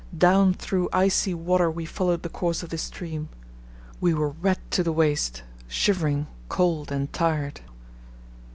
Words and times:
Down 0.17 0.55
through 0.55 0.89
icy 0.91 1.35
water 1.35 1.69
we 1.69 1.85
followed 1.85 2.23
the 2.23 2.29
course 2.29 2.63
of 2.63 2.69
this 2.71 2.81
stream. 2.81 3.29
We 3.99 4.15
were 4.15 4.29
wet 4.29 4.57
to 4.71 4.81
the 4.81 4.91
waist, 4.91 5.43
shivering, 5.67 6.25
cold, 6.49 6.91
and 6.91 7.13
tired. 7.13 7.61